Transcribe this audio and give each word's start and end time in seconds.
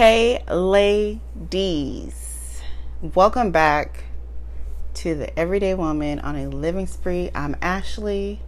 Hey, 0.00 0.42
ladies, 0.48 1.20
welcome 3.02 3.50
back 3.50 4.04
to 4.94 5.14
the 5.14 5.38
Everyday 5.38 5.74
Woman 5.74 6.20
on 6.20 6.36
a 6.36 6.48
Living 6.48 6.86
Spree. 6.86 7.30
I'm 7.34 7.54
Ashley. 7.60 8.40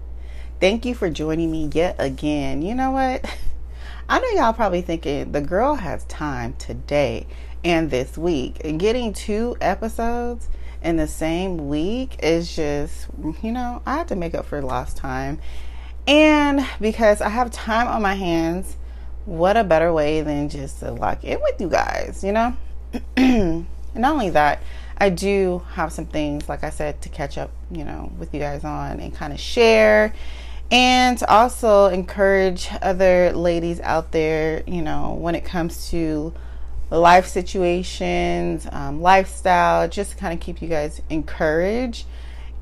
Thank 0.60 0.86
you 0.86 0.94
for 0.94 1.10
joining 1.10 1.52
me 1.52 1.68
yet 1.70 1.96
again. 1.98 2.62
You 2.62 2.74
know 2.74 2.92
what? 2.92 3.30
I 4.08 4.18
know 4.18 4.28
y'all 4.30 4.54
probably 4.54 4.80
thinking 4.80 5.32
the 5.32 5.42
girl 5.42 5.74
has 5.74 6.04
time 6.04 6.54
today 6.54 7.26
and 7.62 7.90
this 7.90 8.16
week. 8.16 8.62
Getting 8.78 9.12
two 9.12 9.58
episodes 9.60 10.48
in 10.82 10.96
the 10.96 11.06
same 11.06 11.68
week 11.68 12.16
is 12.22 12.56
just, 12.56 13.08
you 13.42 13.52
know, 13.52 13.82
I 13.84 13.98
have 13.98 14.06
to 14.06 14.16
make 14.16 14.34
up 14.34 14.46
for 14.46 14.62
lost 14.62 14.96
time. 14.96 15.38
And 16.06 16.66
because 16.80 17.20
I 17.20 17.28
have 17.28 17.50
time 17.50 17.88
on 17.88 18.00
my 18.00 18.14
hands, 18.14 18.78
what 19.24 19.56
a 19.56 19.64
better 19.64 19.92
way 19.92 20.22
than 20.22 20.48
just 20.48 20.80
to 20.80 20.90
lock 20.90 21.24
in 21.24 21.40
with 21.40 21.60
you 21.60 21.68
guys, 21.68 22.22
you 22.24 22.32
know? 22.32 22.56
and 23.16 23.66
not 23.94 24.12
only 24.12 24.30
that, 24.30 24.62
I 24.98 25.10
do 25.10 25.62
have 25.72 25.92
some 25.92 26.06
things, 26.06 26.48
like 26.48 26.64
I 26.64 26.70
said, 26.70 27.00
to 27.02 27.08
catch 27.08 27.38
up, 27.38 27.50
you 27.70 27.84
know, 27.84 28.12
with 28.18 28.32
you 28.34 28.40
guys 28.40 28.64
on 28.64 29.00
and 29.00 29.14
kind 29.14 29.32
of 29.32 29.40
share 29.40 30.12
and 30.72 31.18
to 31.18 31.30
also 31.30 31.88
encourage 31.88 32.66
other 32.80 33.30
ladies 33.34 33.78
out 33.80 34.10
there, 34.10 34.62
you 34.66 34.80
know, 34.80 35.12
when 35.12 35.34
it 35.34 35.44
comes 35.44 35.90
to 35.90 36.32
life 36.88 37.26
situations, 37.26 38.66
um, 38.72 39.02
lifestyle, 39.02 39.86
just 39.86 40.12
to 40.12 40.16
kind 40.16 40.32
of 40.32 40.40
keep 40.40 40.62
you 40.62 40.68
guys 40.68 41.02
encouraged 41.10 42.06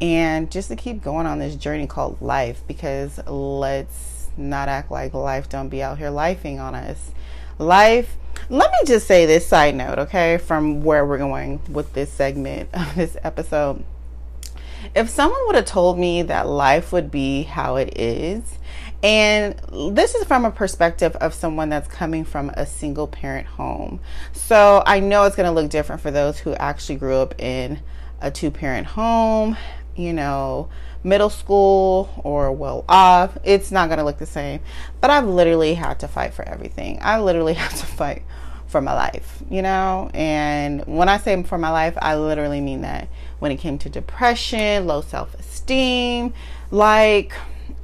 and 0.01 0.51
just 0.51 0.69
to 0.69 0.77
keep 0.77 1.03
going 1.03 1.25
on 1.25 1.39
this 1.39 1.55
journey 1.55 1.87
called 1.87 2.21
life 2.21 2.63
because 2.67 3.25
let's 3.29 4.20
not 4.41 4.69
act 4.69 4.91
like 4.91 5.15
life 5.15 5.49
don't 5.49 5.69
be 5.69 5.83
out 5.83 5.99
here 5.99 6.11
lifing 6.11 6.61
on 6.61 6.75
us. 6.75 7.13
Life, 7.59 8.17
let 8.49 8.71
me 8.71 8.79
just 8.87 9.07
say 9.07 9.27
this 9.27 9.47
side 9.47 9.75
note, 9.75 9.99
okay, 9.99 10.39
from 10.39 10.83
where 10.83 11.05
we're 11.05 11.19
going 11.19 11.61
with 11.69 11.93
this 11.93 12.13
segment 12.13 12.71
of 12.75 12.95
this 12.95 13.17
episode. 13.23 13.85
If 14.95 15.11
someone 15.11 15.41
would 15.47 15.57
have 15.57 15.67
told 15.67 15.99
me 15.99 16.23
that 16.23 16.47
life 16.49 16.91
would 16.91 17.11
be 17.11 17.43
how 17.43 17.77
it 17.77 17.99
is, 17.99 18.59
and 19.03 19.59
this 19.95 20.15
is 20.15 20.25
from 20.25 20.45
a 20.45 20.51
perspective 20.51 21.17
of 21.17 21.33
someone 21.33 21.71
that's 21.71 21.89
coming 21.89 22.25
from 22.25 22.51
a 22.51 22.67
single 22.67 23.07
parent 23.07 23.47
home. 23.47 24.01
So 24.33 24.83
I 24.87 25.01
know 25.01 25.25
it's 25.25 25.37
going 25.37 25.47
to 25.47 25.53
look 25.53 25.71
different 25.71 26.03
for 26.03 26.11
those 26.11 26.39
who 26.39 26.55
actually 26.55 26.97
grew 26.97 27.17
up 27.17 27.35
in 27.41 27.81
a 28.21 28.31
two 28.31 28.51
parent 28.51 28.87
home, 28.87 29.57
you 29.97 30.13
know, 30.13 30.69
middle 31.03 31.31
school 31.31 32.11
or 32.25 32.53
well 32.53 32.85
off. 32.89 33.37
It's 33.45 33.71
not 33.71 33.89
going 33.89 33.99
to 33.99 34.05
look 34.05 34.19
the 34.19 34.27
same. 34.27 34.61
But 35.01 35.11
I've 35.11 35.27
literally 35.27 35.75
had 35.75 36.01
to 36.01 36.09
fight 36.09 36.35
for 36.35 36.47
everything. 36.47 36.99
I 37.01 37.21
literally 37.21 37.55
had 37.63 37.71
to 37.71 37.87
fight 37.87 38.23
for 38.71 38.81
my 38.81 38.95
life, 38.95 39.43
you 39.51 39.63
know? 39.63 40.11
And 40.15 40.87
when 40.87 41.09
I 41.09 41.19
say 41.19 41.43
for 41.43 41.59
my 41.59 41.71
life, 41.71 41.99
I 42.01 42.17
literally 42.17 42.61
mean 42.61 42.83
that 42.83 43.09
when 43.39 43.51
it 43.51 43.57
came 43.57 43.79
to 43.79 43.89
depression, 43.89 44.87
low 44.87 45.01
self 45.01 45.35
esteem, 45.35 46.33
like, 46.71 47.33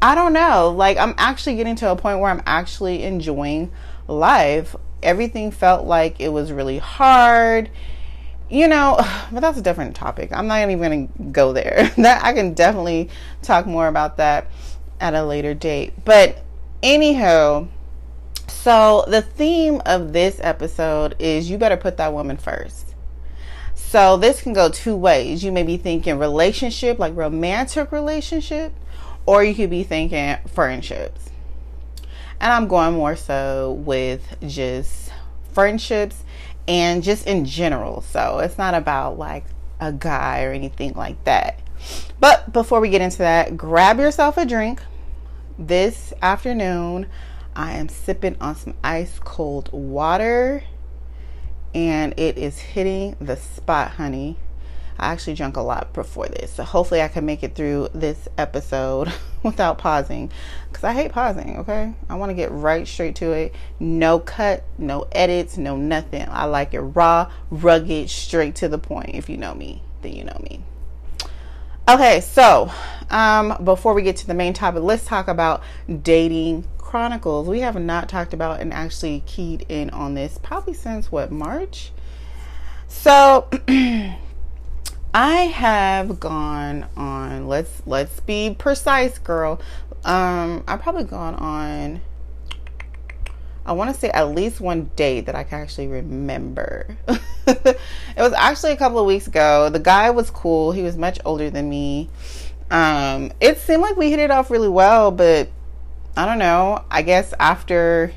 I 0.00 0.14
don't 0.14 0.32
know. 0.32 0.70
Like, 0.70 0.96
I'm 0.96 1.14
actually 1.18 1.56
getting 1.56 1.76
to 1.76 1.90
a 1.90 1.96
point 1.96 2.20
where 2.20 2.30
I'm 2.30 2.42
actually 2.46 3.02
enjoying 3.02 3.72
life. 4.06 4.76
Everything 5.02 5.50
felt 5.50 5.86
like 5.86 6.20
it 6.20 6.28
was 6.28 6.52
really 6.52 6.78
hard, 6.78 7.70
you 8.48 8.68
know, 8.68 8.96
but 9.32 9.40
that's 9.40 9.58
a 9.58 9.62
different 9.62 9.96
topic. 9.96 10.30
I'm 10.32 10.46
not 10.46 10.62
even 10.62 10.78
going 10.78 11.08
to 11.08 11.22
go 11.32 11.52
there. 11.52 11.92
that 11.98 12.24
I 12.24 12.32
can 12.32 12.54
definitely 12.54 13.10
talk 13.42 13.66
more 13.66 13.88
about 13.88 14.16
that 14.18 14.48
at 15.00 15.14
a 15.14 15.24
later 15.24 15.54
date. 15.54 15.92
But 16.04 16.42
anyhow, 16.82 17.68
so 18.48 19.04
the 19.08 19.22
theme 19.22 19.82
of 19.86 20.12
this 20.12 20.38
episode 20.40 21.16
is 21.18 21.50
you 21.50 21.58
better 21.58 21.76
put 21.76 21.96
that 21.98 22.12
woman 22.12 22.36
first. 22.36 22.94
So 23.74 24.16
this 24.16 24.42
can 24.42 24.52
go 24.52 24.68
two 24.68 24.96
ways. 24.96 25.44
You 25.44 25.52
may 25.52 25.62
be 25.62 25.76
thinking 25.76 26.18
relationship, 26.18 26.98
like 26.98 27.14
romantic 27.14 27.92
relationship, 27.92 28.72
or 29.26 29.44
you 29.44 29.54
could 29.54 29.70
be 29.70 29.84
thinking 29.84 30.36
friendships. 30.48 31.30
And 32.40 32.52
I'm 32.52 32.68
going 32.68 32.94
more 32.94 33.16
so 33.16 33.72
with 33.72 34.36
just 34.46 35.12
friendships 35.52 36.24
and 36.68 37.02
just 37.02 37.26
in 37.26 37.44
general. 37.44 38.02
So 38.02 38.38
it's 38.38 38.58
not 38.58 38.74
about 38.74 39.18
like 39.18 39.44
a 39.80 39.92
guy 39.92 40.44
or 40.44 40.52
anything 40.52 40.94
like 40.94 41.22
that. 41.24 41.60
But 42.18 42.52
before 42.52 42.80
we 42.80 42.88
get 42.88 43.00
into 43.00 43.18
that, 43.18 43.56
grab 43.56 43.98
yourself 43.98 44.36
a 44.36 44.46
drink. 44.46 44.80
This 45.58 46.12
afternoon, 46.22 47.06
I 47.54 47.72
am 47.72 47.88
sipping 47.88 48.36
on 48.40 48.56
some 48.56 48.74
ice 48.82 49.18
cold 49.18 49.70
water 49.72 50.64
and 51.74 52.18
it 52.18 52.38
is 52.38 52.58
hitting 52.58 53.16
the 53.20 53.36
spot, 53.36 53.92
honey. 53.92 54.38
I 54.98 55.12
actually 55.12 55.34
drank 55.34 55.56
a 55.56 55.62
lot 55.62 55.92
before 55.92 56.28
this, 56.28 56.52
so 56.52 56.64
hopefully 56.64 57.02
I 57.02 57.08
can 57.08 57.26
make 57.26 57.42
it 57.42 57.54
through 57.54 57.88
this 57.94 58.28
episode 58.38 59.12
without 59.42 59.78
pausing 59.78 60.30
because 60.68 60.84
I 60.84 60.92
hate 60.92 61.12
pausing, 61.12 61.58
okay? 61.58 61.94
I 62.08 62.14
want 62.16 62.30
to 62.30 62.34
get 62.34 62.50
right 62.50 62.86
straight 62.86 63.16
to 63.16 63.32
it. 63.32 63.54
No 63.80 64.18
cut, 64.18 64.64
no 64.78 65.06
edits, 65.12 65.56
no 65.56 65.76
nothing. 65.76 66.26
I 66.28 66.44
like 66.44 66.74
it 66.74 66.80
raw, 66.80 67.30
rugged, 67.50 68.10
straight 68.10 68.54
to 68.56 68.68
the 68.68 68.78
point. 68.78 69.14
If 69.14 69.28
you 69.28 69.36
know 69.36 69.54
me, 69.54 69.82
then 70.02 70.12
you 70.12 70.24
know 70.24 70.38
me. 70.42 70.62
Okay, 71.88 72.20
so 72.20 72.70
um, 73.10 73.56
before 73.62 73.94
we 73.94 74.02
get 74.02 74.16
to 74.16 74.26
the 74.26 74.34
main 74.34 74.52
topic, 74.52 74.82
let's 74.82 75.04
talk 75.04 75.28
about 75.28 75.62
dating 76.02 76.66
chronicles. 76.78 77.46
We 77.46 77.60
have 77.60 77.80
not 77.80 78.08
talked 78.08 78.34
about 78.34 78.60
and 78.60 78.72
actually 78.72 79.22
keyed 79.26 79.66
in 79.68 79.90
on 79.90 80.14
this 80.14 80.38
probably 80.42 80.74
since 80.74 81.12
what 81.12 81.30
March. 81.30 81.92
So 82.88 83.48
I 85.16 85.46
have 85.46 86.20
gone 86.20 86.86
on 86.94 87.48
let's 87.48 87.80
let's 87.86 88.20
be 88.20 88.54
precise, 88.58 89.16
girl. 89.16 89.62
Um 90.04 90.62
I've 90.68 90.82
probably 90.82 91.04
gone 91.04 91.34
on 91.36 92.02
I 93.64 93.72
want 93.72 93.94
to 93.94 93.98
say 93.98 94.10
at 94.10 94.34
least 94.34 94.60
one 94.60 94.90
date 94.94 95.24
that 95.24 95.34
I 95.34 95.42
can 95.42 95.62
actually 95.62 95.86
remember. 95.86 96.98
it 97.46 97.78
was 98.18 98.34
actually 98.34 98.72
a 98.72 98.76
couple 98.76 98.98
of 98.98 99.06
weeks 99.06 99.26
ago. 99.26 99.70
The 99.70 99.78
guy 99.78 100.10
was 100.10 100.28
cool. 100.30 100.72
He 100.72 100.82
was 100.82 100.98
much 100.98 101.18
older 101.24 101.48
than 101.48 101.70
me. 101.70 102.10
Um, 102.70 103.32
it 103.40 103.56
seemed 103.56 103.80
like 103.80 103.96
we 103.96 104.10
hit 104.10 104.18
it 104.18 104.30
off 104.30 104.50
really 104.50 104.68
well, 104.68 105.10
but 105.12 105.48
I 106.14 106.26
don't 106.26 106.38
know. 106.38 106.84
I 106.90 107.00
guess 107.00 107.32
after 107.40 108.12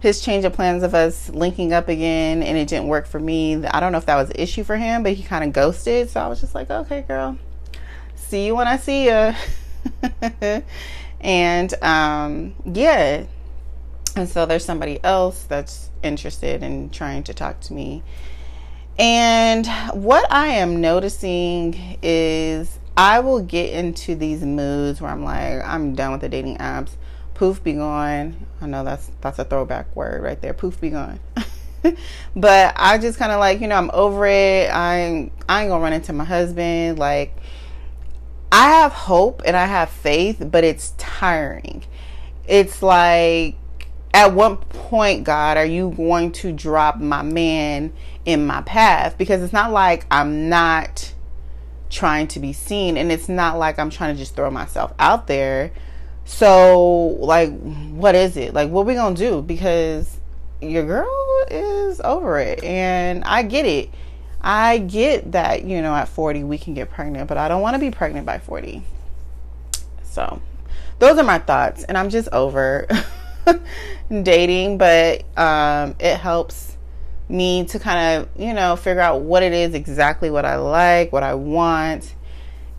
his 0.00 0.20
change 0.20 0.44
of 0.44 0.52
plans 0.52 0.82
of 0.82 0.94
us 0.94 1.28
linking 1.30 1.72
up 1.72 1.88
again 1.88 2.42
and 2.42 2.56
it 2.56 2.68
didn't 2.68 2.88
work 2.88 3.06
for 3.06 3.18
me. 3.18 3.64
I 3.66 3.80
don't 3.80 3.92
know 3.92 3.98
if 3.98 4.06
that 4.06 4.16
was 4.16 4.30
an 4.30 4.36
issue 4.36 4.64
for 4.64 4.76
him, 4.76 5.02
but 5.02 5.12
he 5.12 5.22
kind 5.22 5.44
of 5.44 5.52
ghosted. 5.52 6.10
So 6.10 6.20
I 6.20 6.28
was 6.28 6.40
just 6.40 6.54
like, 6.54 6.70
okay, 6.70 7.02
girl, 7.02 7.36
see 8.14 8.46
you 8.46 8.54
when 8.54 8.68
I 8.68 8.76
see 8.76 9.06
you. 9.06 9.34
and 11.20 11.74
um, 11.82 12.54
yeah. 12.64 13.24
And 14.16 14.28
so 14.28 14.46
there's 14.46 14.64
somebody 14.64 15.02
else 15.02 15.44
that's 15.44 15.90
interested 16.02 16.62
in 16.62 16.90
trying 16.90 17.24
to 17.24 17.34
talk 17.34 17.60
to 17.62 17.72
me. 17.72 18.02
And 18.98 19.66
what 19.92 20.30
I 20.30 20.48
am 20.48 20.80
noticing 20.80 21.98
is 22.02 22.78
I 22.96 23.20
will 23.20 23.40
get 23.40 23.72
into 23.72 24.16
these 24.16 24.42
moods 24.42 25.00
where 25.00 25.10
I'm 25.10 25.22
like, 25.22 25.64
I'm 25.64 25.94
done 25.94 26.12
with 26.12 26.20
the 26.20 26.28
dating 26.28 26.58
apps 26.58 26.96
poof 27.38 27.62
be 27.62 27.74
gone. 27.74 28.47
I 28.60 28.66
know 28.66 28.84
that's 28.84 29.10
that's 29.20 29.38
a 29.38 29.44
throwback 29.44 29.94
word 29.94 30.22
right 30.22 30.40
there. 30.40 30.54
Poof 30.54 30.80
be 30.80 30.90
gone. 30.90 31.20
but 32.36 32.72
I 32.76 32.98
just 32.98 33.18
kind 33.18 33.32
of 33.32 33.38
like, 33.38 33.60
you 33.60 33.68
know, 33.68 33.76
I'm 33.76 33.90
over 33.92 34.26
it. 34.26 34.70
I 34.72 35.30
I 35.48 35.62
ain't 35.62 35.70
gonna 35.70 35.78
run 35.78 35.92
into 35.92 36.12
my 36.12 36.24
husband. 36.24 36.98
Like, 36.98 37.36
I 38.50 38.70
have 38.70 38.92
hope 38.92 39.42
and 39.44 39.56
I 39.56 39.66
have 39.66 39.90
faith, 39.90 40.42
but 40.50 40.64
it's 40.64 40.94
tiring. 40.98 41.84
It's 42.46 42.82
like, 42.82 43.56
at 44.12 44.32
what 44.32 44.68
point, 44.70 45.24
God, 45.24 45.56
are 45.56 45.66
you 45.66 45.90
going 45.96 46.32
to 46.32 46.50
drop 46.50 46.98
my 46.98 47.22
man 47.22 47.92
in 48.24 48.46
my 48.46 48.62
path? 48.62 49.18
Because 49.18 49.42
it's 49.42 49.52
not 49.52 49.70
like 49.70 50.06
I'm 50.10 50.48
not 50.48 51.12
trying 51.90 52.26
to 52.28 52.40
be 52.40 52.52
seen, 52.52 52.96
and 52.96 53.12
it's 53.12 53.28
not 53.28 53.58
like 53.58 53.78
I'm 53.78 53.90
trying 53.90 54.14
to 54.14 54.18
just 54.18 54.34
throw 54.34 54.50
myself 54.50 54.92
out 54.98 55.26
there 55.26 55.72
so, 56.28 57.16
like, 57.20 57.50
what 57.90 58.14
is 58.14 58.36
it? 58.36 58.52
Like, 58.52 58.68
what 58.68 58.84
we 58.84 58.92
gonna 58.92 59.16
do? 59.16 59.40
Because 59.40 60.20
your 60.60 60.84
girl 60.84 61.08
is 61.50 62.02
over 62.02 62.38
it, 62.38 62.62
and 62.62 63.24
I 63.24 63.42
get 63.42 63.64
it. 63.64 63.88
I 64.42 64.76
get 64.78 65.32
that 65.32 65.64
you 65.64 65.80
know 65.80 65.94
at 65.94 66.06
40 66.06 66.44
we 66.44 66.58
can 66.58 66.74
get 66.74 66.90
pregnant, 66.90 67.28
but 67.28 67.38
I 67.38 67.48
don't 67.48 67.62
want 67.62 67.74
to 67.74 67.80
be 67.80 67.90
pregnant 67.90 68.26
by 68.26 68.38
40. 68.38 68.82
So, 70.02 70.40
those 70.98 71.18
are 71.18 71.24
my 71.24 71.38
thoughts, 71.38 71.84
and 71.84 71.96
I'm 71.96 72.10
just 72.10 72.28
over 72.30 72.86
dating, 74.22 74.76
but 74.76 75.24
um, 75.36 75.96
it 75.98 76.18
helps 76.18 76.76
me 77.30 77.64
to 77.64 77.78
kind 77.78 78.20
of 78.20 78.28
you 78.40 78.52
know 78.52 78.76
figure 78.76 79.00
out 79.00 79.22
what 79.22 79.42
it 79.42 79.54
is 79.54 79.72
exactly 79.72 80.28
what 80.30 80.44
I 80.44 80.56
like, 80.56 81.10
what 81.10 81.22
I 81.22 81.34
want 81.34 82.14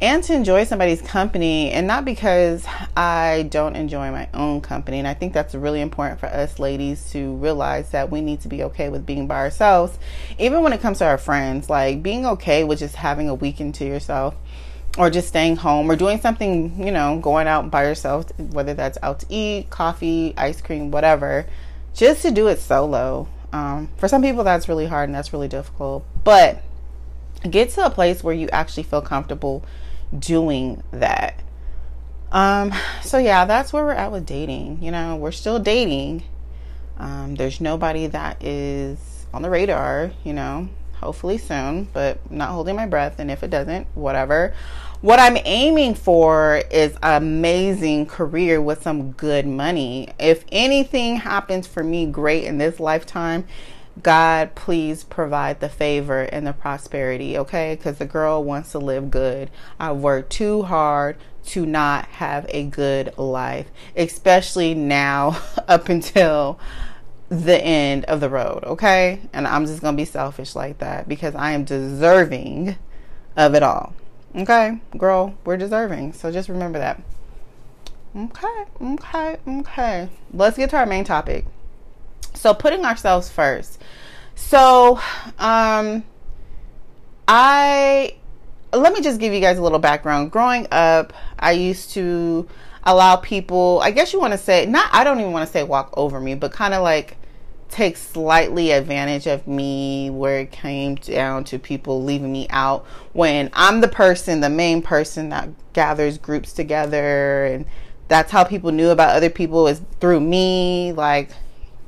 and 0.02 0.24
to 0.24 0.34
enjoy 0.34 0.64
somebody's 0.64 1.02
company 1.02 1.72
and 1.72 1.86
not 1.86 2.06
because 2.06 2.66
I 2.96 3.48
don't 3.50 3.76
enjoy 3.76 4.12
my 4.12 4.30
own 4.34 4.62
company. 4.62 5.00
And 5.00 5.08
I 5.08 5.14
think 5.14 5.34
that's 5.34 5.54
really 5.54 5.82
important 5.82 6.20
for 6.20 6.28
us 6.28 6.58
ladies 6.58 7.12
to 7.12 7.36
realize 7.36 7.90
that 7.92 8.10
we 8.10 8.22
need 8.22 8.42
to 8.42 8.48
be 8.48 8.64
okay 8.64 8.88
with 8.90 9.06
being 9.06 9.28
by 9.28 9.36
ourselves, 9.36 9.98
even 10.38 10.62
when 10.62 10.72
it 10.72 10.80
comes 10.80 11.00
to 11.00 11.06
our 11.06 11.18
friends. 11.18 11.70
Like 11.70 12.02
being 12.02 12.26
okay 12.26 12.64
with 12.64 12.80
just 12.80 12.96
having 12.96 13.28
a 13.28 13.36
weekend 13.36 13.76
to 13.76 13.86
yourself 13.86 14.36
or 14.98 15.10
just 15.10 15.28
staying 15.28 15.58
home 15.58 15.92
or 15.92 15.98
doing 15.98 16.20
something, 16.22 16.86
you 16.86 16.92
know, 16.92 17.20
going 17.20 17.48
out 17.48 17.70
by 17.70 17.84
yourself, 17.84 18.32
whether 18.38 18.74
that's 18.74 18.98
out 19.04 19.20
to 19.20 19.26
eat, 19.30 19.70
coffee, 19.70 20.34
ice 20.38 20.62
cream, 20.62 20.92
whatever, 20.92 21.46
just 21.94 22.22
to 22.22 22.32
do 22.32 22.48
it 22.48 22.60
solo. 22.60 23.28
Um, 23.52 23.90
for 23.98 24.08
some 24.08 24.22
people, 24.22 24.44
that's 24.44 24.70
really 24.70 24.86
hard 24.86 25.10
and 25.10 25.16
that's 25.16 25.34
really 25.34 25.48
difficult. 25.48 26.06
But 26.24 26.62
get 27.50 27.70
to 27.72 27.86
a 27.86 27.90
place 27.90 28.24
where 28.24 28.34
you 28.34 28.48
actually 28.50 28.84
feel 28.84 29.02
comfortable 29.02 29.64
doing 30.18 30.84
that. 30.92 31.42
Um, 32.32 32.74
so 33.02 33.18
yeah, 33.18 33.46
that's 33.46 33.74
where 33.74 33.84
we're 33.84 33.92
at 33.94 34.12
with 34.12 34.26
dating. 34.26 34.82
You 34.82 34.92
know, 34.92 35.16
we're 35.16 35.32
still 35.32 35.60
dating. 35.60 36.24
Um, 36.98 37.36
there's 37.36 37.62
nobody 37.62 38.08
that 38.08 38.44
is 38.44 39.26
on 39.34 39.42
the 39.42 39.50
radar, 39.50 40.12
you 40.24 40.34
know, 40.34 40.70
hopefully 40.96 41.38
soon, 41.38 41.86
but 41.94 42.30
not 42.32 42.50
holding 42.50 42.76
my 42.76 42.86
breath. 42.86 43.20
And 43.20 43.32
if 43.32 43.44
it 43.44 43.50
doesn't, 43.50 43.88
whatever. 43.96 44.54
What 45.02 45.18
I'm 45.18 45.38
aiming 45.46 45.96
for 45.96 46.62
is 46.70 46.98
amazing 47.02 48.08
career 48.08 48.62
with 48.62 48.84
some 48.84 49.14
good 49.14 49.48
money. 49.48 50.10
If 50.20 50.44
anything 50.52 51.16
happens 51.16 51.68
for 51.68 51.86
me 51.86 52.06
great 52.06 52.44
in 52.44 52.58
this 52.58 52.82
lifetime, 52.82 53.46
God, 54.02 54.56
please 54.56 55.04
provide 55.04 55.60
the 55.60 55.70
favor 55.70 56.22
and 56.22 56.48
the 56.48 56.54
prosperity, 56.54 57.38
okay? 57.38 57.76
Because 57.76 57.98
the 57.98 58.06
girl 58.06 58.44
wants 58.44 58.72
to 58.72 58.80
live 58.80 59.12
good. 59.12 59.50
I 59.80 59.92
worked 59.92 60.32
too 60.32 60.64
hard 60.64 61.18
to 61.48 61.66
not 61.66 62.06
have 62.06 62.46
a 62.50 62.64
good 62.64 63.18
life, 63.18 63.68
especially 63.96 64.74
now 64.74 65.42
up 65.68 65.90
until 65.90 66.60
the 67.30 67.64
end 67.64 68.06
of 68.06 68.20
the 68.20 68.30
road, 68.30 68.64
okay? 68.64 69.22
And 69.34 69.48
I'm 69.48 69.66
just 69.66 69.82
gonna 69.82 69.98
be 69.98 70.06
selfish 70.06 70.56
like 70.56 70.80
that 70.80 71.08
because 71.08 71.36
I 71.36 71.52
am 71.52 71.64
deserving 71.64 72.76
of 73.36 73.54
it 73.54 73.64
all, 73.64 73.94
okay? 74.36 74.80
Girl, 74.98 75.36
we're 75.46 75.58
deserving, 75.58 76.14
so 76.14 76.32
just 76.32 76.50
remember 76.50 76.80
that. 76.80 77.02
Okay, 78.16 78.66
okay, 78.82 79.38
okay. 79.48 80.10
Let's 80.34 80.58
get 80.58 80.72
to 80.72 80.78
our 80.78 80.86
main 80.86 81.04
topic. 81.04 81.46
So, 82.34 82.54
putting 82.54 82.86
ourselves 82.86 83.30
first. 83.30 83.80
So, 84.36 85.00
um, 85.38 86.04
I 87.28 88.16
let 88.74 88.94
me 88.94 89.02
just 89.02 89.20
give 89.20 89.34
you 89.34 89.40
guys 89.40 89.58
a 89.58 89.62
little 89.62 89.80
background. 89.80 90.32
Growing 90.32 90.68
up, 90.72 91.14
I 91.38 91.52
used 91.52 91.92
to 91.92 92.48
allow 92.84 93.16
people, 93.16 93.80
I 93.84 93.92
guess 93.92 94.14
you 94.14 94.20
want 94.20 94.34
to 94.34 94.38
say, 94.38 94.66
not, 94.66 94.90
I 94.92 95.04
don't 95.04 95.20
even 95.20 95.32
want 95.32 95.48
to 95.48 95.52
say 95.52 95.64
walk 95.64 95.94
over 95.98 96.20
me, 96.20 96.36
but 96.36 96.52
kind 96.52 96.74
of 96.74 96.82
like 96.82 97.18
take 97.70 97.98
slightly 97.98 98.72
advantage 98.72 99.28
of 99.28 99.48
me 99.48 100.10
where 100.10 100.40
it 100.40 100.52
came 100.52 100.96
down 100.96 101.44
to 101.46 101.60
people 101.60 102.04
leaving 102.04 102.32
me 102.32 102.48
out 102.50 102.86
when 103.14 103.50
I'm 103.54 103.82
the 103.82 103.88
person, 103.88 104.40
the 104.40 104.50
main 104.50 104.82
person 104.82 105.30
that 105.30 105.50
gathers 105.74 106.18
groups 106.18 106.54
together. 106.54 107.46
And 107.46 107.66
that's 108.08 108.32
how 108.32 108.44
people 108.44 108.72
knew 108.72 108.90
about 108.90 109.16
other 109.16 109.30
people 109.30 109.68
is 109.68 109.82
through 110.00 110.22
me. 110.22 110.94
Like, 110.94 111.30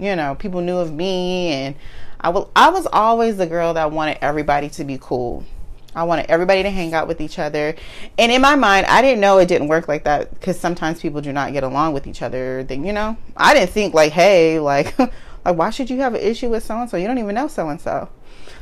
you 0.02 0.16
know, 0.16 0.36
people 0.36 0.60
knew 0.60 0.78
of 0.78 0.92
me. 0.94 1.54
And 1.54 1.76
I, 2.20 2.30
will, 2.30 2.52
I 2.56 2.70
was 2.70 2.88
always 2.92 3.38
the 3.38 3.48
girl 3.48 3.74
that 3.76 3.92
wanted 3.92 4.18
everybody 4.22 4.70
to 4.72 4.84
be 4.84 4.98
cool 5.00 5.46
I 5.94 6.04
wanted 6.04 6.28
everybody 6.30 6.64
to 6.64 6.70
hang 6.70 6.94
out 6.94 7.08
with 7.08 7.20
each 7.20 7.38
other. 7.38 7.76
And 8.18 8.32
in 8.32 8.42
my 8.42 8.56
mind, 8.56 8.86
I 8.86 9.02
didn't 9.02 9.20
know 9.20 9.40
it 9.40 9.48
didn't 9.48 9.68
work 9.68 9.88
like 9.88 10.06
that 10.06 10.34
because 10.34 10.60
sometimes 10.60 11.02
people 11.02 11.22
do 11.22 11.34
not 11.34 11.52
get 11.54 11.64
along 11.64 11.94
with 11.94 12.08
each 12.08 12.22
other. 12.22 12.64
Then, 12.64 12.86
you 12.86 12.94
know, 12.94 13.18
I 13.36 13.54
didn't 13.54 13.72
think 13.72 13.94
like, 13.94 14.14
hey, 14.14 14.60
like, 14.60 14.98
like 15.00 15.12
why 15.44 15.70
should 15.70 15.90
you 15.90 16.00
have 16.00 16.14
an 16.14 16.22
issue 16.22 16.50
with 16.50 16.64
so 16.64 16.78
and 16.78 16.90
so? 16.90 16.98
You 16.98 17.08
don't 17.08 17.18
even 17.18 17.36
know 17.36 17.48
so 17.48 17.68
and 17.70 17.82
so. 17.82 18.10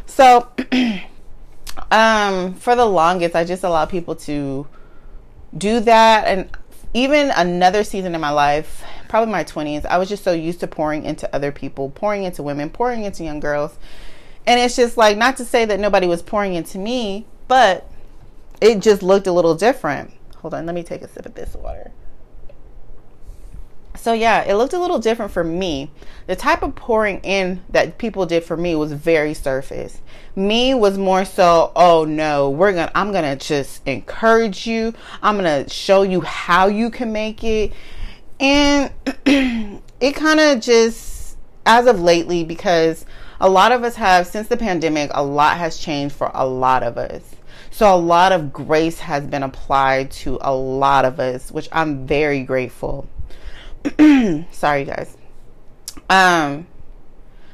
So, 0.07 0.49
um, 1.91 2.55
for 2.55 2.75
the 2.75 2.85
longest, 2.85 3.35
I 3.35 3.43
just 3.43 3.63
allowed 3.63 3.89
people 3.89 4.15
to 4.15 4.67
do 5.55 5.79
that. 5.81 6.25
And 6.27 6.49
even 6.93 7.31
another 7.31 7.83
season 7.83 8.15
in 8.15 8.21
my 8.21 8.31
life, 8.31 8.83
probably 9.07 9.31
my 9.31 9.43
20s, 9.43 9.85
I 9.85 9.97
was 9.97 10.09
just 10.09 10.23
so 10.23 10.31
used 10.31 10.59
to 10.61 10.67
pouring 10.67 11.05
into 11.05 11.33
other 11.33 11.51
people, 11.51 11.89
pouring 11.89 12.23
into 12.23 12.43
women, 12.43 12.69
pouring 12.69 13.03
into 13.03 13.23
young 13.23 13.39
girls 13.39 13.77
and 14.49 14.59
it's 14.59 14.75
just 14.75 14.97
like, 14.97 15.15
not 15.15 15.37
to 15.37 15.45
say 15.45 15.65
that 15.65 15.79
nobody 15.79 16.07
was 16.07 16.23
pouring 16.23 16.55
into 16.55 16.79
me, 16.79 17.27
but 17.47 17.87
it 18.59 18.79
just 18.79 19.03
looked 19.03 19.27
a 19.27 19.31
little 19.31 19.53
different. 19.53 20.11
Hold 20.37 20.55
on, 20.55 20.65
let 20.65 20.73
me 20.73 20.81
take 20.81 21.03
a 21.03 21.07
sip 21.07 21.27
of 21.27 21.35
this 21.35 21.53
water. 21.53 21.91
So, 23.99 24.13
yeah, 24.13 24.43
it 24.43 24.55
looked 24.55 24.71
a 24.71 24.79
little 24.79 24.97
different 24.97 25.31
for 25.33 25.43
me. 25.43 25.91
The 26.25 26.35
type 26.37 26.63
of 26.63 26.73
pouring 26.73 27.19
in 27.19 27.61
that 27.69 27.97
people 27.97 28.25
did 28.25 28.45
for 28.45 28.55
me 28.55 28.73
was 28.73 28.93
very 28.93 29.33
surface. 29.33 29.99
Me 30.37 30.73
was 30.73 30.97
more 30.97 31.25
so, 31.25 31.73
oh 31.75 32.05
no, 32.05 32.49
we're 32.49 32.71
gonna, 32.71 32.91
I'm 32.95 33.11
gonna 33.11 33.35
just 33.35 33.85
encourage 33.85 34.65
you. 34.65 34.93
I'm 35.21 35.35
gonna 35.35 35.67
show 35.67 36.03
you 36.03 36.21
how 36.21 36.67
you 36.67 36.89
can 36.89 37.11
make 37.11 37.43
it. 37.43 37.73
And 38.39 38.89
it 39.99 40.15
kind 40.15 40.39
of 40.39 40.61
just, 40.61 41.35
as 41.65 41.85
of 41.85 41.99
lately, 41.99 42.45
because 42.45 43.05
a 43.41 43.49
lot 43.49 43.73
of 43.73 43.83
us 43.83 43.95
have, 43.95 44.27
since 44.27 44.47
the 44.47 44.55
pandemic, 44.55 45.11
a 45.13 45.23
lot 45.23 45.57
has 45.57 45.77
changed 45.77 46.15
for 46.15 46.31
a 46.33 46.47
lot 46.47 46.83
of 46.83 46.97
us. 46.97 47.35
So 47.69 47.93
a 47.93 47.97
lot 47.97 48.31
of 48.31 48.53
grace 48.53 48.99
has 48.99 49.27
been 49.27 49.43
applied 49.43 50.11
to 50.11 50.37
a 50.39 50.55
lot 50.55 51.03
of 51.03 51.19
us, 51.19 51.51
which 51.51 51.67
I'm 51.73 52.07
very 52.07 52.43
grateful. 52.43 53.09
Sorry, 54.51 54.85
guys. 54.85 55.15
Um, 56.09 56.67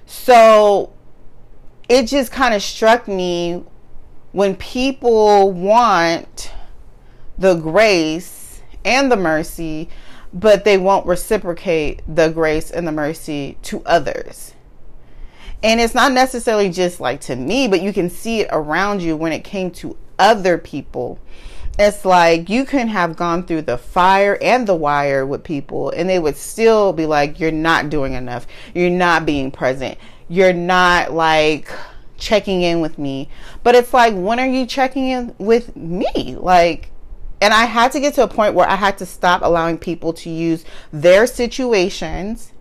so 0.05 0.93
it 1.89 2.07
just 2.07 2.31
kind 2.31 2.53
of 2.53 2.61
struck 2.61 3.07
me 3.07 3.63
when 4.31 4.55
people 4.55 5.51
want 5.51 6.51
the 7.37 7.55
grace 7.55 8.61
and 8.83 9.11
the 9.11 9.17
mercy, 9.17 9.89
but 10.33 10.65
they 10.65 10.77
won't 10.77 11.05
reciprocate 11.05 12.01
the 12.07 12.29
grace 12.29 12.71
and 12.71 12.87
the 12.87 12.91
mercy 12.91 13.57
to 13.63 13.83
others. 13.85 14.53
And 15.63 15.79
it's 15.79 15.95
not 15.95 16.11
necessarily 16.11 16.69
just 16.69 16.99
like 16.99 17.21
to 17.21 17.35
me, 17.35 17.67
but 17.67 17.81
you 17.81 17.91
can 17.91 18.09
see 18.09 18.41
it 18.41 18.49
around 18.51 19.01
you 19.01 19.15
when 19.15 19.31
it 19.31 19.43
came 19.43 19.71
to 19.71 19.97
other 20.19 20.57
people. 20.57 21.19
It's 21.77 22.05
like 22.05 22.49
you 22.49 22.63
can 22.65 22.87
have 22.87 23.17
gone 23.17 23.45
through 23.45 23.63
the 23.63 23.77
fire 23.77 24.37
and 24.41 24.65
the 24.65 24.75
wire 24.75 25.25
with 25.25 25.43
people, 25.43 25.89
and 25.89 26.09
they 26.09 26.19
would 26.19 26.37
still 26.37 26.93
be 26.93 27.05
like, 27.05 27.39
You're 27.39 27.51
not 27.51 27.89
doing 27.89 28.13
enough. 28.13 28.47
You're 28.73 28.89
not 28.89 29.25
being 29.25 29.51
present. 29.51 29.97
You're 30.29 30.53
not 30.53 31.11
like 31.11 31.69
checking 32.17 32.61
in 32.61 32.81
with 32.81 32.97
me. 32.97 33.29
But 33.63 33.75
it's 33.75 33.93
like, 33.93 34.13
when 34.13 34.39
are 34.39 34.47
you 34.47 34.65
checking 34.65 35.09
in 35.09 35.35
with 35.37 35.75
me? 35.75 36.37
Like, 36.39 36.91
and 37.41 37.53
I 37.53 37.65
had 37.65 37.91
to 37.91 37.99
get 37.99 38.13
to 38.15 38.23
a 38.23 38.27
point 38.27 38.55
where 38.55 38.67
I 38.67 38.75
had 38.75 38.97
to 38.99 39.05
stop 39.05 39.41
allowing 39.41 39.77
people 39.77 40.13
to 40.13 40.29
use 40.29 40.63
their 40.91 41.27
situations 41.27 42.53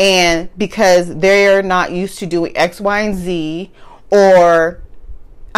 and 0.00 0.48
because 0.56 1.16
they're 1.16 1.62
not 1.62 1.92
used 1.92 2.18
to 2.20 2.26
doing 2.26 2.56
X, 2.56 2.80
Y, 2.80 3.00
and 3.00 3.16
Z, 3.16 3.70
or 4.10 4.82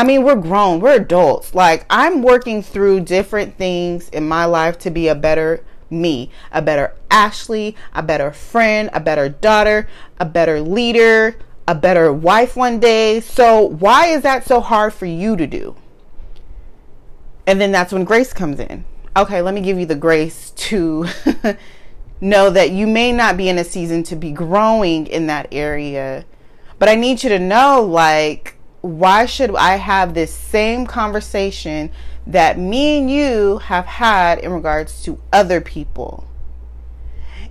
I 0.01 0.03
mean, 0.03 0.23
we're 0.23 0.35
grown, 0.35 0.81
we're 0.81 0.95
adults. 0.95 1.55
Like, 1.55 1.85
I'm 1.91 2.23
working 2.23 2.63
through 2.63 3.01
different 3.01 3.59
things 3.59 4.09
in 4.09 4.27
my 4.27 4.47
life 4.47 4.79
to 4.79 4.91
be 4.91 5.09
a 5.09 5.15
better 5.15 5.63
me, 5.91 6.31
a 6.51 6.63
better 6.63 6.95
Ashley, 7.11 7.77
a 7.93 8.03
better 8.03 8.33
friend, 8.33 8.89
a 8.95 9.01
better 9.01 9.29
daughter, 9.29 9.87
a 10.19 10.25
better 10.25 10.63
leader, 10.63 11.37
a 11.69 11.75
better 11.75 12.11
wife 12.15 12.57
one 12.57 12.81
day. 12.81 13.21
So, 13.21 13.61
why 13.61 14.07
is 14.07 14.23
that 14.23 14.47
so 14.47 14.63
hard 14.63 14.95
for 14.95 15.05
you 15.05 15.37
to 15.37 15.47
do? 15.47 15.77
And 17.47 17.61
then 17.61 17.71
that's 17.71 17.93
when 17.93 18.05
grace 18.05 18.33
comes 18.33 18.59
in. 18.59 18.87
Okay, 19.15 19.43
let 19.43 19.53
me 19.53 19.61
give 19.61 19.79
you 19.79 19.85
the 19.85 19.95
grace 19.97 20.53
to 20.53 21.09
know 22.23 22.49
that 22.49 22.71
you 22.71 22.87
may 22.87 23.13
not 23.13 23.37
be 23.37 23.51
in 23.51 23.59
a 23.59 23.65
season 23.65 24.03
to 24.05 24.17
be 24.17 24.33
growing 24.33 25.07
in 25.09 25.27
that 25.27 25.49
area. 25.53 26.25
But 26.79 26.89
I 26.89 26.95
need 26.95 27.23
you 27.23 27.29
to 27.29 27.39
know 27.39 27.83
like, 27.83 28.57
why 28.83 29.27
should 29.27 29.55
I 29.57 29.77
have 29.77 30.15
this 30.15 30.33
same 30.33 30.87
conversation 30.87 31.91
that 32.27 32.59
me 32.59 32.99
and 32.99 33.11
you 33.11 33.59
have 33.59 33.85
had 33.85 34.39
in 34.39 34.53
regards 34.53 35.03
to 35.05 35.21
other 35.33 35.61
people? 35.61 36.27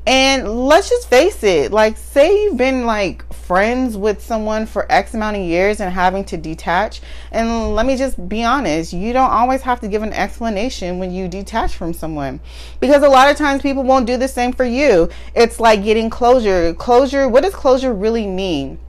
And 0.08 0.66
let's 0.66 0.90
just 0.90 1.08
face 1.08 1.44
it, 1.44 1.72
like, 1.72 1.96
say 1.96 2.44
you've 2.44 2.58
been 2.58 2.86
like 2.86 3.32
friends 3.32 3.96
with 3.96 4.24
someone 4.24 4.66
for 4.66 4.92
X 4.92 5.14
amount 5.14 5.38
of 5.38 5.44
years 5.44 5.82
and 5.82 5.94
having 5.94 6.24
to 6.26 6.38
detach. 6.38 7.02
And 7.32 7.76
let 7.76 7.86
me 7.86 7.96
just 7.96 8.28
be 8.28 8.44
honest, 8.44 8.92
you 8.92 9.14
don't 9.14 9.30
always 9.30 9.62
have 9.62 9.82
to 9.82 9.88
give 9.88 10.02
an 10.02 10.14
explanation 10.14 10.98
when 10.98 11.12
you 11.12 11.28
detach 11.28 11.76
from 11.76 11.94
someone 11.94 12.40
because 12.80 13.04
a 13.04 13.10
lot 13.10 13.30
of 13.30 13.38
times 13.38 13.62
people 13.62 13.84
won't 13.84 14.08
do 14.08 14.18
the 14.18 14.28
same 14.28 14.52
for 14.52 14.66
you. 14.66 15.10
It's 15.36 15.60
like 15.60 15.84
getting 15.84 16.10
closure. 16.10 16.74
Closure, 16.74 17.28
what 17.28 17.44
does 17.44 17.54
closure 17.54 17.94
really 17.94 18.26
mean? 18.26 18.80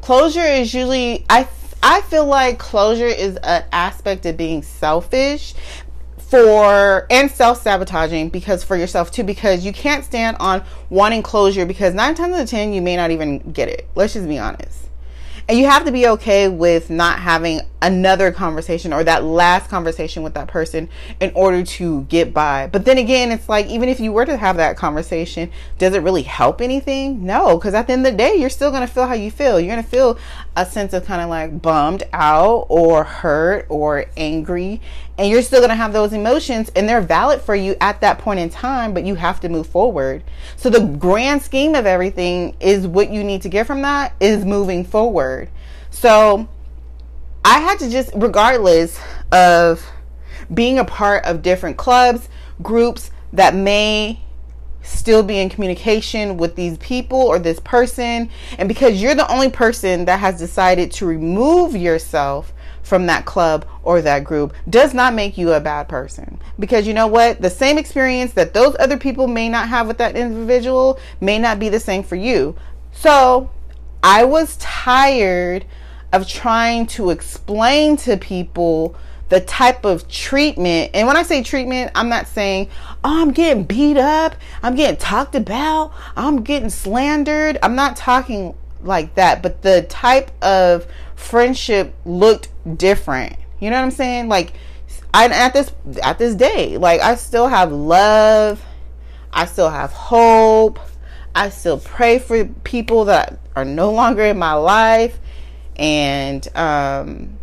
Closure 0.00 0.40
is 0.40 0.72
usually, 0.74 1.24
I 1.28 1.48
I 1.82 2.02
feel 2.02 2.26
like 2.26 2.58
closure 2.58 3.06
is 3.06 3.36
an 3.36 3.64
aspect 3.72 4.26
of 4.26 4.36
being 4.36 4.62
selfish 4.62 5.54
for 6.18 7.06
and 7.10 7.30
self-sabotaging 7.30 8.28
because 8.28 8.62
for 8.62 8.76
yourself 8.76 9.10
too 9.10 9.24
because 9.24 9.64
you 9.64 9.72
can't 9.72 10.04
stand 10.04 10.36
on 10.40 10.62
wanting 10.90 11.22
closure 11.22 11.64
because 11.64 11.94
nine 11.94 12.14
times 12.14 12.34
out 12.34 12.42
of 12.42 12.50
ten 12.50 12.72
you 12.72 12.82
may 12.82 12.96
not 12.96 13.10
even 13.10 13.38
get 13.52 13.68
it. 13.68 13.88
Let's 13.94 14.12
just 14.12 14.28
be 14.28 14.38
honest 14.38 14.89
and 15.50 15.58
you 15.58 15.66
have 15.66 15.84
to 15.84 15.90
be 15.90 16.06
okay 16.06 16.46
with 16.46 16.90
not 16.90 17.18
having 17.18 17.60
another 17.82 18.30
conversation 18.30 18.92
or 18.92 19.02
that 19.02 19.24
last 19.24 19.68
conversation 19.68 20.22
with 20.22 20.34
that 20.34 20.46
person 20.46 20.88
in 21.18 21.32
order 21.34 21.64
to 21.64 22.02
get 22.02 22.32
by. 22.32 22.68
But 22.68 22.84
then 22.84 22.98
again, 22.98 23.32
it's 23.32 23.48
like 23.48 23.66
even 23.66 23.88
if 23.88 23.98
you 23.98 24.12
were 24.12 24.24
to 24.26 24.36
have 24.36 24.58
that 24.58 24.76
conversation, 24.76 25.50
does 25.78 25.92
it 25.94 26.04
really 26.04 26.22
help 26.22 26.60
anything? 26.60 27.26
No, 27.26 27.56
because 27.58 27.74
at 27.74 27.88
the 27.88 27.94
end 27.94 28.06
of 28.06 28.12
the 28.12 28.16
day, 28.16 28.36
you're 28.36 28.48
still 28.48 28.70
going 28.70 28.86
to 28.86 28.92
feel 28.92 29.08
how 29.08 29.14
you 29.14 29.32
feel. 29.32 29.58
You're 29.58 29.74
going 29.74 29.82
to 29.82 29.90
feel 29.90 30.18
a 30.54 30.64
sense 30.64 30.92
of 30.92 31.04
kind 31.04 31.20
of 31.20 31.28
like 31.28 31.60
bummed 31.60 32.04
out 32.12 32.66
or 32.68 33.02
hurt 33.02 33.66
or 33.68 34.06
angry. 34.16 34.80
And 35.20 35.28
you're 35.28 35.42
still 35.42 35.60
going 35.60 35.68
to 35.68 35.76
have 35.76 35.92
those 35.92 36.14
emotions 36.14 36.70
and 36.74 36.88
they're 36.88 37.02
valid 37.02 37.42
for 37.42 37.54
you 37.54 37.76
at 37.78 38.00
that 38.00 38.18
point 38.18 38.40
in 38.40 38.48
time, 38.48 38.94
but 38.94 39.04
you 39.04 39.16
have 39.16 39.38
to 39.40 39.50
move 39.50 39.66
forward. 39.66 40.24
So 40.56 40.70
the 40.70 40.80
grand 40.80 41.42
scheme 41.42 41.74
of 41.74 41.84
everything 41.84 42.56
is 42.58 42.86
what 42.86 43.10
you 43.10 43.22
need 43.22 43.42
to 43.42 43.50
get 43.50 43.66
from 43.66 43.82
that 43.82 44.14
is 44.18 44.46
moving 44.46 44.82
forward. 44.82 45.50
So 45.90 46.48
I 47.44 47.60
had 47.60 47.78
to 47.80 47.90
just, 47.90 48.12
regardless 48.14 48.98
of 49.30 49.86
being 50.54 50.78
a 50.78 50.86
part 50.86 51.26
of 51.26 51.42
different 51.42 51.76
clubs, 51.76 52.30
groups 52.62 53.10
that 53.34 53.54
may 53.54 54.22
still 54.80 55.22
be 55.22 55.38
in 55.38 55.50
communication 55.50 56.38
with 56.38 56.56
these 56.56 56.78
people 56.78 57.20
or 57.20 57.38
this 57.38 57.60
person, 57.60 58.30
and 58.56 58.68
because 58.70 59.02
you're 59.02 59.14
the 59.14 59.30
only 59.30 59.50
person 59.50 60.06
that 60.06 60.18
has 60.20 60.38
decided 60.38 60.90
to 60.92 61.04
remove 61.04 61.76
yourself 61.76 62.54
from 62.82 63.06
that 63.06 63.24
club 63.24 63.66
or 63.82 64.02
that 64.02 64.24
group 64.24 64.54
does 64.68 64.94
not 64.94 65.14
make 65.14 65.38
you 65.38 65.52
a 65.52 65.60
bad 65.60 65.88
person. 65.88 66.40
Because 66.58 66.86
you 66.86 66.94
know 66.94 67.06
what? 67.06 67.40
The 67.40 67.50
same 67.50 67.78
experience 67.78 68.32
that 68.32 68.54
those 68.54 68.76
other 68.78 68.96
people 68.96 69.26
may 69.26 69.48
not 69.48 69.68
have 69.68 69.86
with 69.86 69.98
that 69.98 70.16
individual 70.16 70.98
may 71.20 71.38
not 71.38 71.58
be 71.58 71.68
the 71.68 71.80
same 71.80 72.02
for 72.02 72.16
you. 72.16 72.56
So 72.92 73.50
I 74.02 74.24
was 74.24 74.56
tired 74.56 75.64
of 76.12 76.26
trying 76.26 76.86
to 76.86 77.10
explain 77.10 77.96
to 77.98 78.16
people 78.16 78.96
the 79.28 79.40
type 79.40 79.84
of 79.84 80.08
treatment. 80.08 80.90
And 80.92 81.06
when 81.06 81.16
I 81.16 81.22
say 81.22 81.42
treatment, 81.42 81.92
I'm 81.94 82.08
not 82.08 82.26
saying, 82.26 82.68
oh, 83.04 83.22
I'm 83.22 83.30
getting 83.30 83.62
beat 83.62 83.96
up, 83.96 84.34
I'm 84.62 84.74
getting 84.74 84.96
talked 84.96 85.36
about, 85.36 85.92
I'm 86.16 86.42
getting 86.42 86.68
slandered. 86.68 87.56
I'm 87.62 87.76
not 87.76 87.96
talking 87.96 88.54
like 88.82 89.14
that, 89.14 89.42
but 89.42 89.62
the 89.62 89.82
type 89.82 90.30
of 90.42 90.86
friendship 91.14 91.94
looked 92.04 92.48
different. 92.76 93.36
You 93.60 93.70
know 93.70 93.76
what 93.76 93.84
I'm 93.84 93.90
saying? 93.90 94.28
Like 94.28 94.52
I 95.12 95.26
at 95.26 95.52
this 95.52 95.72
at 96.02 96.18
this 96.18 96.34
day, 96.34 96.76
like 96.78 97.00
I 97.00 97.14
still 97.16 97.48
have 97.48 97.72
love. 97.72 98.62
I 99.32 99.44
still 99.46 99.70
have 99.70 99.92
hope. 99.92 100.78
I 101.34 101.50
still 101.50 101.78
pray 101.78 102.18
for 102.18 102.44
people 102.44 103.04
that 103.06 103.38
are 103.54 103.64
no 103.64 103.92
longer 103.92 104.24
in 104.24 104.38
my 104.38 104.54
life. 104.54 105.18
And 105.76 106.46
um 106.56 107.38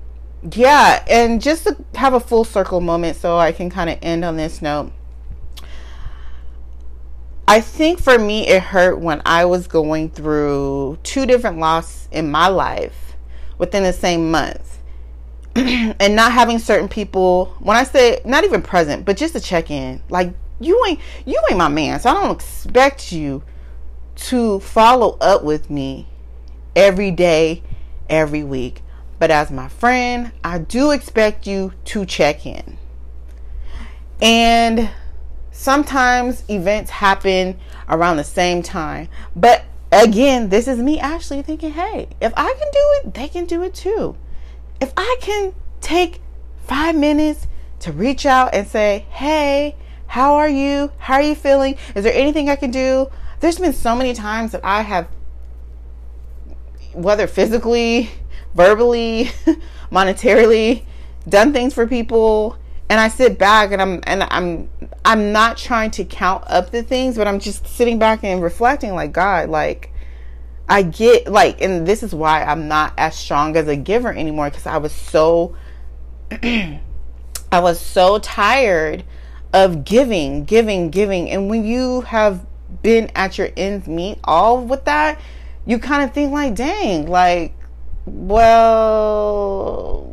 yeah, 0.52 1.04
and 1.08 1.42
just 1.42 1.64
to 1.64 1.76
have 1.96 2.14
a 2.14 2.20
full 2.20 2.44
circle 2.44 2.80
moment 2.80 3.18
so 3.18 3.38
I 3.38 3.52
can 3.52 3.70
kind 3.70 3.90
of 3.90 3.98
end 4.02 4.24
on 4.24 4.38
this 4.38 4.62
note. 4.62 4.92
I 7.50 7.62
think 7.62 8.02
for 8.02 8.20
me, 8.20 8.46
it 8.48 8.62
hurt 8.62 9.00
when 9.00 9.22
I 9.26 9.46
was 9.46 9.68
going 9.68 10.10
through 10.10 11.00
two 11.04 11.26
different 11.26 11.60
losses 11.60 12.10
in 12.12 12.30
my 12.30 12.48
life 12.48 13.16
within 13.58 13.84
the 13.84 13.94
same 13.94 14.30
month. 14.32 14.77
and 16.00 16.16
not 16.16 16.32
having 16.32 16.60
certain 16.60 16.88
people, 16.88 17.56
when 17.60 17.76
I 17.76 17.84
say 17.84 18.22
not 18.26 18.44
even 18.44 18.62
present, 18.62 19.06
but 19.06 19.18
just 19.18 19.34
to 19.34 19.40
check 19.40 19.72
in, 19.72 20.02
like 20.10 20.34
you 20.60 20.84
ain't 20.88 21.00
you 21.26 21.42
ain't 21.50 21.58
my 21.58 21.68
man, 21.68 22.00
so 22.00 22.12
I 22.12 22.14
don't 22.14 22.36
expect 22.36 23.12
you 23.12 23.42
to 24.16 24.60
follow 24.60 25.18
up 25.20 25.44
with 25.44 25.70
me 25.70 26.08
every 26.76 27.10
day, 27.10 27.64
every 28.08 28.44
week. 28.44 28.84
But 29.18 29.32
as 29.32 29.50
my 29.50 29.68
friend, 29.68 30.32
I 30.44 30.60
do 30.60 30.92
expect 30.92 31.48
you 31.48 31.74
to 31.86 32.06
check 32.06 32.46
in. 32.46 32.78
And 34.22 34.90
sometimes 35.52 36.44
events 36.50 36.92
happen 36.92 37.60
around 37.90 38.18
the 38.18 38.24
same 38.24 38.62
time. 38.62 39.10
But 39.36 39.64
again, 39.92 40.50
this 40.50 40.68
is 40.68 40.78
me 40.78 41.00
actually 41.00 41.42
thinking, 41.42 41.72
hey, 41.72 42.10
if 42.22 42.32
I 42.38 42.54
can 42.54 42.72
do 42.72 43.10
it, 43.10 43.14
they 43.16 43.28
can 43.28 43.46
do 43.46 43.64
it 43.64 43.74
too. 43.74 44.16
If 44.80 44.94
I 44.98 45.18
can 45.22 45.54
take 45.82 46.22
five 46.66 46.96
minutes 46.96 47.48
to 47.80 47.92
reach 47.92 48.26
out 48.26 48.54
and 48.54 48.68
say, 48.68 49.06
hey, 49.10 49.76
how 50.08 50.36
are 50.36 50.50
you? 50.50 50.92
How 50.98 51.16
are 51.16 51.22
you 51.22 51.36
feeling? 51.36 51.78
Is 51.96 52.04
there 52.04 52.14
anything 52.14 52.50
I 52.50 52.56
can 52.56 52.72
do? 52.72 53.10
There's 53.40 53.60
been 53.60 53.74
so 53.74 53.96
many 53.96 54.14
times 54.14 54.52
that 54.52 54.64
I 54.64 54.82
have, 54.82 55.08
whether 56.94 57.28
physically, 57.28 58.10
verbally, 58.56 59.26
monetarily, 59.92 60.86
done 61.28 61.54
things 61.54 61.74
for 61.74 61.86
people 61.86 62.58
and 62.90 63.00
I 63.00 63.10
sit 63.10 63.38
back 63.38 63.72
and 63.72 63.82
I'm 63.82 64.02
and 64.06 64.24
I'm 64.24 64.70
I'm 65.04 65.32
not 65.32 65.58
trying 65.58 65.92
to 65.92 66.06
count 66.06 66.44
up 66.48 66.72
the 66.72 66.84
things, 66.84 67.18
but 67.18 67.28
I'm 67.28 67.40
just 67.40 67.68
sitting 67.68 68.00
back 68.00 68.24
and 68.24 68.42
reflecting 68.42 68.94
like 68.94 69.12
God, 69.12 69.50
like 69.50 69.92
I 70.70 70.82
get 70.82 71.32
like 71.32 71.62
and 71.62 71.88
this 71.88 72.04
is 72.04 72.14
why 72.14 72.44
I'm 72.44 72.68
not 72.68 72.94
as 72.98 73.16
strong 73.16 73.56
as 73.56 73.68
a 73.68 73.76
giver 73.76 74.14
anymore 74.14 74.50
because 74.50 74.66
I 74.66 74.78
was 74.78 74.92
so 74.92 75.56
I 76.32 76.80
was 77.54 77.80
so 77.80 78.20
tired 78.20 79.06
of 79.54 79.86
giving, 79.86 80.44
giving, 80.44 80.90
giving. 80.90 81.30
And 81.30 81.50
when 81.50 81.64
you 81.64 82.02
have 82.02 82.46
been 82.82 83.10
at 83.16 83.38
your 83.38 83.50
ends 83.56 83.88
meet 83.88 84.20
all 84.26 84.62
with 84.66 84.84
that, 84.86 85.22
you 85.66 85.80
kind 85.80 86.04
of 86.04 86.14
think 86.14 86.34
like, 86.34 86.54
dang, 86.56 87.08
like 87.08 87.54
well 88.06 90.04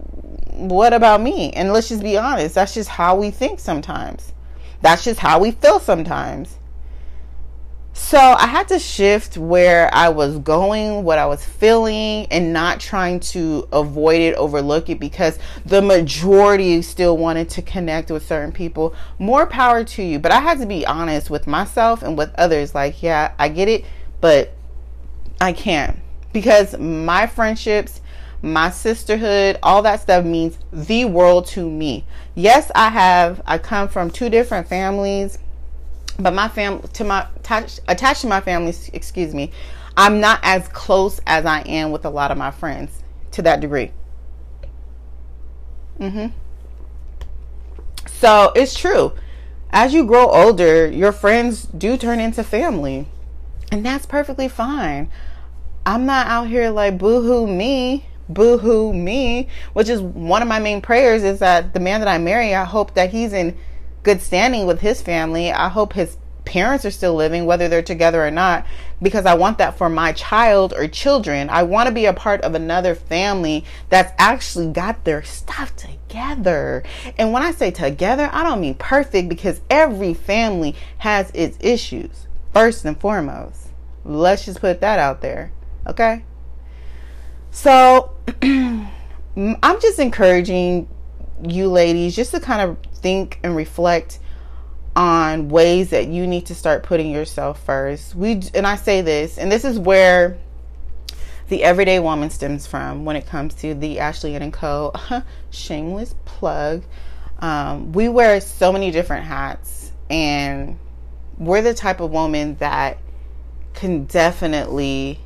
what 0.53 0.93
about 0.93 1.21
me? 1.21 1.51
And 1.53 1.73
let's 1.73 1.89
just 1.89 2.03
be 2.03 2.17
honest, 2.17 2.55
that's 2.55 2.75
just 2.75 2.89
how 2.89 3.17
we 3.17 3.31
think 3.31 3.59
sometimes. 3.59 4.33
That's 4.83 5.05
just 5.05 5.19
how 5.19 5.41
we 5.41 5.51
feel 5.51 5.81
sometimes. 5.81 6.59
So 7.97 8.19
I 8.19 8.47
had 8.49 8.67
to 8.69 8.81
shift 8.81 9.39
where 9.39 9.89
I 9.95 10.09
was 10.09 10.39
going, 10.39 11.05
what 11.05 11.17
I 11.17 11.27
was 11.27 11.45
feeling, 11.45 12.27
and 12.27 12.53
not 12.53 12.81
trying 12.81 13.21
to 13.21 13.69
avoid 13.73 14.21
it, 14.21 14.35
overlook 14.35 14.91
it, 14.91 14.99
because 14.99 15.39
the 15.65 15.81
majority 15.81 16.83
still 16.83 17.17
wanted 17.17 17.49
to 17.51 17.63
connect 17.63 18.11
with 18.11 18.27
certain 18.27 18.51
people. 18.51 18.97
More 19.21 19.47
power 19.47 19.85
to 19.85 20.03
you. 20.03 20.19
But 20.19 20.33
I 20.33 20.41
had 20.41 20.59
to 20.59 20.67
be 20.67 20.85
honest 20.85 21.31
with 21.31 21.47
myself 21.47 22.03
and 22.03 22.19
with 22.19 22.35
others. 22.35 22.75
Like, 22.75 23.01
yeah, 23.01 23.33
I 23.39 23.49
get 23.49 23.69
it, 23.69 23.85
but 24.21 24.53
I 25.41 25.53
can't. 25.53 25.97
Because 26.33 26.77
my 26.77 27.29
friendships 27.29 28.01
my 28.45 28.69
sisterhood, 28.69 29.59
all 29.63 29.81
that 29.83 30.03
stuff 30.03 30.23
means 30.23 30.59
the 30.71 31.07
world 31.07 31.47
to 31.47 31.69
me. 31.69 32.05
Yes, 32.35 32.71
I 32.75 32.91
have, 32.91 33.41
I 33.47 33.57
come 33.57 33.89
from 33.89 34.11
two 34.11 34.29
different 34.29 34.69
families, 34.69 35.39
but 36.19 36.33
my 36.33 36.49
family, 36.49 36.87
to 36.95 37.05
my, 37.05 37.27
attached, 37.37 37.81
attached 37.89 38.21
to 38.23 38.27
my 38.27 38.41
family, 38.41 38.75
excuse 38.93 39.35
me, 39.35 39.51
I'm 39.97 40.21
not 40.21 40.41
as 40.43 40.69
close 40.69 41.21
as 41.27 41.45
I 41.47 41.61
am 41.63 41.91
with 41.91 42.05
a 42.05 42.11
lot 42.11 42.31
of 42.31 42.39
my 42.39 42.51
friends 42.51 43.03
to 43.33 43.43
that 43.43 43.61
degree. 43.61 43.93
Mm-hmm. 45.99 46.27
So 48.07 48.53
it's 48.55 48.79
true. 48.79 49.13
As 49.71 49.93
you 49.93 50.07
grow 50.07 50.29
older, 50.31 50.87
your 50.89 51.13
friends 51.13 51.65
do 51.67 51.97
turn 51.97 52.21
into 52.21 52.45
family. 52.45 53.07
And 53.73 53.85
that's 53.85 54.07
perfectly 54.07 54.49
fine. 54.49 55.11
I'm 55.87 56.07
not 56.07 56.27
out 56.29 56.49
here 56.49 56.71
like 56.71 56.99
boohoo 56.99 57.47
me 57.47 58.07
boohoo 58.29 58.93
me, 58.93 59.49
which 59.73 59.89
is 59.89 60.01
one 60.01 60.43
of 60.43 60.49
my 60.49 60.59
main 60.59 60.81
prayers 60.81 61.23
is 61.23 61.39
that 61.41 61.75
the 61.75 61.81
man 61.81 62.01
that 62.01 62.09
I 62.09 62.19
marry, 62.19 62.55
I 62.55 62.65
hope 62.65 62.95
that 62.95 63.11
he's 63.11 63.33
in 63.33 63.57
good 64.05 64.23
standing 64.23 64.67
with 64.67 64.81
his 64.81 65.03
family. 65.03 65.51
I 65.51 65.69
hope 65.69 65.95
his 65.95 66.17
parents 66.45 66.85
are 66.85 66.91
still 66.91 67.15
living, 67.15 67.47
whether 67.47 67.69
they're 67.69 67.83
together 67.83 68.25
or 68.25 68.31
not, 68.31 68.67
because 69.03 69.27
I 69.27 69.35
want 69.35 69.59
that 69.59 69.77
for 69.77 69.89
my 69.89 70.13
child 70.13 70.73
or 70.77 70.87
children. 70.87 71.49
I 71.51 71.63
want 71.63 71.89
to 71.89 71.95
be 71.95 72.07
a 72.07 72.13
part 72.13 72.43
of 72.43 72.55
another 72.55 72.95
family 72.95 73.65
that's 73.89 74.13
actually 74.19 74.71
got 74.71 75.05
their 75.05 75.23
stuff 75.23 75.75
together. 75.75 76.85
And 77.19 77.33
when 77.33 77.43
I 77.43 77.51
say 77.53 77.71
together, 77.71 78.29
I 78.33 78.45
don't 78.45 78.61
mean 78.61 78.75
perfect 78.75 79.29
because 79.29 79.61
every 79.71 80.15
family 80.15 80.77
has 80.99 81.31
its 81.35 81.57
issues, 81.61 82.27
first 82.53 82.85
and 82.85 83.01
foremost. 83.01 83.69
Let's 84.05 84.45
just 84.45 84.61
put 84.61 84.81
that 84.83 84.99
out 84.99 85.23
there. 85.23 85.51
Okay? 85.87 86.25
So 87.51 88.15
I'm 88.43 89.81
just 89.81 89.99
encouraging 89.99 90.89
you 91.43 91.69
ladies 91.69 92.15
just 92.15 92.31
to 92.33 92.41
kind 92.41 92.63
of 92.63 92.84
think 93.05 93.39
and 93.43 93.55
reflect 93.55 94.19
on 94.97 95.51
ways 95.51 95.91
that 95.91 96.09
you 96.09 96.27
need 96.27 96.47
to 96.47 96.55
start 96.55 96.83
putting 96.83 97.11
yourself 97.11 97.63
first. 97.63 98.15
We 98.15 98.41
and 98.55 98.67
I 98.67 98.77
say 98.77 99.03
this, 99.03 99.37
and 99.37 99.53
this 99.53 99.63
is 99.63 99.79
where 99.79 100.39
the 101.49 101.63
everyday 101.65 102.01
woman 102.01 102.31
stems 102.31 102.67
from 102.67 103.05
when 103.05 103.15
it 103.15 103.27
comes 103.27 103.53
to 103.57 103.75
the 103.75 104.01
Ashley 104.01 104.35
and 104.35 104.51
Co. 104.51 104.95
shameless 105.51 106.15
plug. 106.25 106.83
Um, 107.41 107.93
we 107.93 108.09
wear 108.09 108.41
so 108.41 108.73
many 108.73 108.91
different 108.91 109.27
hats, 109.27 109.93
and 110.09 110.79
we're 111.37 111.61
the 111.61 111.75
type 111.75 112.01
of 112.01 112.11
woman 112.11 112.57
that 112.57 112.97
can 113.75 114.07
definitely 114.07 115.21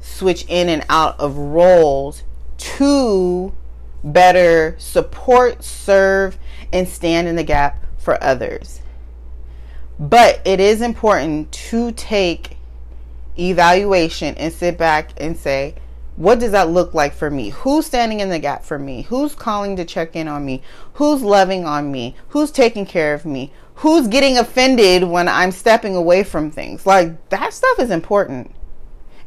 switch 0.00 0.46
in 0.48 0.70
and 0.70 0.86
out 0.88 1.20
of 1.20 1.36
roles 1.36 2.22
to 2.56 3.52
better 4.06 4.76
support, 4.78 5.62
serve, 5.62 6.38
and 6.72 6.88
stand 6.88 7.28
in 7.28 7.36
the 7.36 7.44
gap 7.44 7.84
for 7.98 8.22
others. 8.22 8.80
But 9.98 10.40
it 10.44 10.60
is 10.60 10.80
important 10.80 11.52
to 11.52 11.92
take 11.92 12.56
evaluation 13.38 14.34
and 14.36 14.52
sit 14.52 14.78
back 14.78 15.10
and 15.18 15.36
say, 15.36 15.74
what 16.16 16.38
does 16.38 16.52
that 16.52 16.70
look 16.70 16.94
like 16.94 17.12
for 17.12 17.30
me? 17.30 17.50
Who's 17.50 17.86
standing 17.86 18.20
in 18.20 18.30
the 18.30 18.38
gap 18.38 18.64
for 18.64 18.78
me? 18.78 19.02
Who's 19.02 19.34
calling 19.34 19.76
to 19.76 19.84
check 19.84 20.16
in 20.16 20.28
on 20.28 20.46
me? 20.46 20.62
Who's 20.94 21.22
loving 21.22 21.66
on 21.66 21.92
me? 21.92 22.16
Who's 22.28 22.50
taking 22.50 22.86
care 22.86 23.12
of 23.12 23.26
me? 23.26 23.52
Who's 23.76 24.08
getting 24.08 24.38
offended 24.38 25.04
when 25.04 25.28
I'm 25.28 25.52
stepping 25.52 25.94
away 25.94 26.24
from 26.24 26.50
things? 26.50 26.86
Like 26.86 27.28
that 27.28 27.52
stuff 27.52 27.78
is 27.78 27.90
important. 27.90 28.54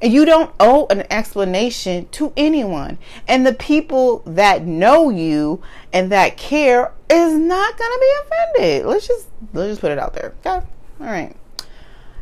And 0.02 0.14
you 0.14 0.24
don't 0.24 0.54
owe 0.60 0.88
an 0.90 1.06
explanation 1.12 2.08
to 2.12 2.32
anyone. 2.38 2.98
And 3.28 3.46
the 3.46 3.54
people 3.54 4.24
that 4.26 4.66
know 4.66 5.10
you 5.10 5.62
and 5.92 6.12
that 6.12 6.38
care 6.38 6.94
is 7.10 7.34
not 7.34 7.78
going 7.78 7.92
to 7.92 8.00
be 8.00 8.14
offended. 8.22 8.86
Let's 8.86 9.08
just 9.08 9.28
let's 9.54 9.70
just 9.70 9.82
put 9.82 9.92
it 9.92 10.00
out 10.00 10.14
there. 10.14 10.34
Okay? 10.40 10.66
All 11.02 11.08
right. 11.08 11.36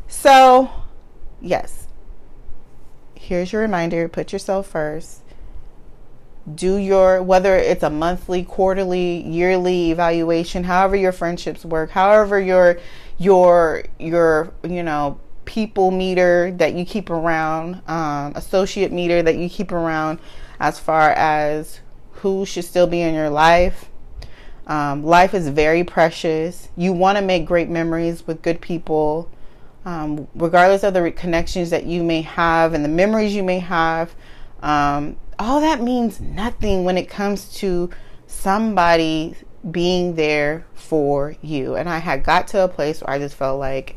So, 0.08 0.72
yes. 1.42 1.88
Here's 3.16 3.52
your 3.52 3.62
reminder, 3.62 4.08
put 4.08 4.32
yourself 4.32 4.68
first. 4.68 5.22
Do 6.54 6.78
your 6.78 7.22
whether 7.22 7.58
it's 7.58 7.84
a 7.84 7.90
monthly, 7.90 8.44
quarterly, 8.44 9.22
yearly 9.28 9.92
evaluation, 9.92 10.64
however 10.64 10.96
your 10.96 11.12
friendships 11.12 11.66
work, 11.66 11.90
however 11.90 12.40
your 12.40 12.80
your 13.18 13.84
your 14.00 14.54
you 14.64 14.82
know 14.82 15.20
people 15.48 15.90
meter 15.90 16.52
that 16.58 16.76
you 16.76 16.86
keep 16.86 17.10
around, 17.10 17.82
um, 17.88 18.34
associate 18.36 18.92
meter 18.92 19.24
that 19.24 19.38
you 19.38 19.50
keep 19.50 19.72
around, 19.72 20.20
as 20.60 20.78
far 20.78 21.12
as 21.12 21.80
who 22.12 22.46
should 22.46 22.66
still 22.66 22.86
be 22.86 23.02
in 23.02 23.16
your 23.16 23.30
life. 23.32 23.90
Um, 24.68 25.04
life 25.04 25.34
is 25.34 25.48
very 25.48 25.84
precious. 25.84 26.70
You 26.76 26.94
want 26.94 27.18
to 27.18 27.24
make 27.24 27.46
great 27.46 27.70
memories 27.70 28.28
with 28.28 28.42
good 28.42 28.60
people, 28.60 29.32
um, 29.86 30.28
regardless 30.36 30.84
of 30.84 30.94
the 30.94 31.12
connections 31.12 31.70
that 31.70 31.86
you 31.86 32.04
may 32.04 32.22
have 32.22 32.74
and 32.74 32.84
the 32.84 32.90
memories 32.90 33.34
you 33.34 33.44
may 33.44 33.60
have. 33.60 34.14
Um, 34.62 35.16
all 35.40 35.62
that 35.62 35.82
means 35.82 36.20
nothing 36.20 36.84
when 36.84 36.98
it 36.98 37.10
comes 37.10 37.54
to 37.56 37.90
somebody 38.26 39.36
being 39.72 40.16
there 40.16 40.66
for 40.74 41.36
you. 41.42 41.76
And 41.76 41.88
I 41.88 42.00
had 42.00 42.24
got 42.24 42.48
to 42.50 42.64
a 42.64 42.68
place 42.68 43.02
where 43.02 43.12
I 43.12 43.20
just 43.20 43.36
felt 43.36 43.60
like, 43.60 43.96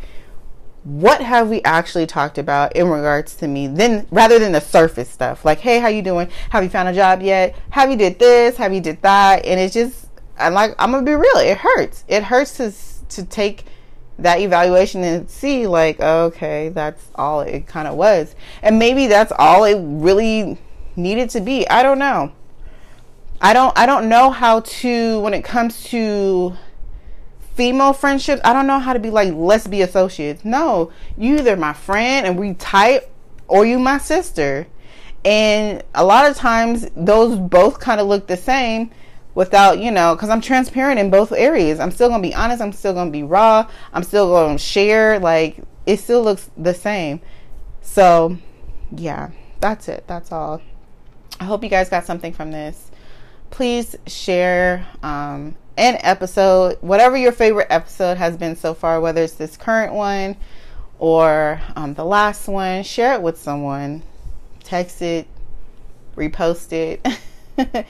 what 0.83 1.21
have 1.21 1.51
we 1.51 1.63
actually 1.63 2.07
talked 2.07 2.39
about 2.39 2.75
in 2.75 2.89
regards 2.89 3.35
to 3.37 3.49
me? 3.49 3.67
Then 3.67 4.07
rather 4.11 4.39
than 4.39 4.53
the 4.53 4.61
surface 4.61 5.11
stuff 5.11 5.45
like 5.45 5.61
hey 5.61 5.79
how 5.79 5.89
you 5.89 6.03
doing? 6.03 6.29
Have 6.51 6.63
you 6.63 6.71
found 6.71 6.89
a 6.89 6.95
job 6.95 7.23
yet? 7.23 7.55
Have 7.71 7.91
you 7.91 7.97
did 7.97 8.19
this? 8.19 8.57
Have 8.57 8.73
you 8.73 8.81
did 8.81 9.01
that? 9.03 9.45
And 9.45 9.61
it's 9.61 9.75
just 9.75 10.07
i'm 10.39 10.55
like 10.55 10.75
i'm 10.79 10.91
gonna 10.91 11.05
be 11.05 11.13
real 11.13 11.37
it 11.37 11.59
hurts. 11.59 12.05
It 12.09 12.25
hurts 12.25 12.57
to 12.57 12.73
to 13.17 13.25
take 13.25 13.65
that 14.19 14.41
evaluation 14.41 15.03
and 15.03 15.31
see 15.31 15.67
like 15.67 16.01
okay 16.01 16.69
that's 16.71 17.11
all 17.15 17.43
it 17.43 17.67
kind 17.67 17.87
of 17.87 17.97
was. 17.97 18.35
And 18.63 18.79
maybe 18.79 19.07
that's 19.07 19.33
all 19.39 19.65
it 19.65 19.79
really 19.81 20.59
needed 20.97 21.31
to 21.31 21.41
be. 21.41 21.69
I 21.69 21.83
don't 21.83 21.99
know. 21.99 22.33
I 23.43 23.53
don't 23.55 23.77
i 23.79 23.87
don't 23.87 24.09
know 24.09 24.31
how 24.31 24.61
to 24.61 25.21
when 25.21 25.33
it 25.33 25.45
comes 25.45 25.85
to 25.85 26.55
female 27.61 27.93
friendships, 27.93 28.41
I 28.43 28.55
don't 28.55 28.67
know 28.67 28.79
how 28.79 28.95
to 28.95 28.99
be 28.99 29.11
like, 29.11 29.35
let's 29.35 29.67
be 29.67 29.83
associates. 29.83 30.47
No, 30.47 30.91
you 31.19 31.37
either 31.37 31.59
my 31.59 31.75
friend 31.75 32.27
and 32.27 32.39
we 32.39 32.55
tight 32.55 33.03
or 33.49 33.67
you 33.67 33.79
my 33.79 33.99
sister. 33.99 34.67
And 35.27 35.83
a 35.95 36.03
lot 36.03 36.31
of 36.31 36.39
times 36.39 36.89
those 36.97 37.39
both 37.39 37.79
kind 37.79 38.01
of 38.01 38.07
look 38.07 38.29
the 38.29 38.39
same 38.39 38.91
without, 39.35 39.79
you 39.79 39.91
know, 39.91 40.15
because 40.15 40.31
I'm 40.31 40.41
transparent 40.41 40.99
in 40.99 41.11
both 41.11 41.33
areas. 41.33 41.81
I'm 41.81 41.91
still 41.91 42.09
going 42.09 42.23
to 42.23 42.29
be 42.31 42.35
honest. 42.35 42.63
I'm 42.63 42.73
still 42.73 42.95
going 42.95 43.09
to 43.09 43.13
be 43.13 43.25
raw. 43.25 43.69
I'm 43.93 44.05
still 44.05 44.29
going 44.29 44.57
to 44.57 44.63
share. 44.63 45.19
Like, 45.19 45.59
it 45.85 45.99
still 45.99 46.23
looks 46.23 46.49
the 46.57 46.73
same. 46.73 47.21
So, 47.83 48.39
yeah, 48.91 49.33
that's 49.61 49.87
it. 49.87 50.05
That's 50.07 50.33
all. 50.33 50.63
I 51.39 51.45
hope 51.45 51.63
you 51.63 51.69
guys 51.69 51.91
got 51.91 52.07
something 52.07 52.33
from 52.33 52.53
this. 52.53 52.91
Please 53.51 53.97
share 54.07 54.87
um, 55.03 55.57
an 55.77 55.99
episode, 56.01 56.79
whatever 56.81 57.17
your 57.17 57.33
favorite 57.33 57.69
episode 57.71 58.17
has 58.17 58.37
been 58.37 58.57
so 58.57 58.75
far, 58.75 59.01
whether 59.01 59.23
it's 59.23 59.35
this 59.35 59.57
current 59.57 59.93
one 59.93 60.37
or 60.99 61.61
um, 61.77 61.95
the 61.95 62.05
last 62.05 62.49
one, 62.49 62.83
share 62.83 63.15
it 63.15 63.23
with 63.23 63.39
someone, 63.39 64.03
text 64.63 65.01
it, 65.03 65.27
repost 66.17 66.73
it. 66.73 67.07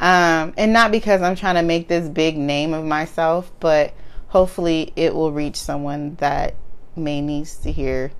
um, 0.00 0.54
and 0.56 0.72
not 0.72 0.90
because 0.90 1.22
I'm 1.22 1.36
trying 1.36 1.56
to 1.56 1.62
make 1.62 1.88
this 1.88 2.08
big 2.08 2.36
name 2.36 2.72
of 2.72 2.84
myself, 2.84 3.50
but 3.60 3.92
hopefully 4.28 4.92
it 4.96 5.14
will 5.14 5.32
reach 5.32 5.56
someone 5.56 6.14
that 6.16 6.54
may 6.96 7.20
needs 7.20 7.56
to 7.58 7.72
hear 7.72 8.12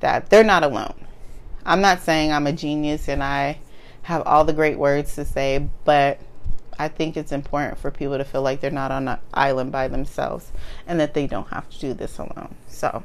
that 0.00 0.30
they're 0.30 0.44
not 0.44 0.62
alone. 0.62 1.06
I'm 1.64 1.80
not 1.80 2.02
saying 2.02 2.32
I'm 2.32 2.46
a 2.46 2.52
genius 2.52 3.08
and 3.08 3.22
I 3.22 3.58
have 4.02 4.22
all 4.22 4.44
the 4.44 4.52
great 4.52 4.78
words 4.78 5.14
to 5.16 5.24
say, 5.24 5.68
but 5.84 6.18
I 6.78 6.88
think 6.88 7.16
it's 7.16 7.32
important 7.32 7.78
for 7.78 7.90
people 7.90 8.18
to 8.18 8.24
feel 8.24 8.42
like 8.42 8.60
they're 8.60 8.70
not 8.70 8.90
on 8.90 9.08
an 9.08 9.18
island 9.34 9.72
by 9.72 9.88
themselves 9.88 10.50
and 10.86 11.00
that 11.00 11.14
they 11.14 11.26
don't 11.26 11.48
have 11.48 11.68
to 11.70 11.78
do 11.78 11.94
this 11.94 12.18
alone. 12.18 12.54
So, 12.68 13.02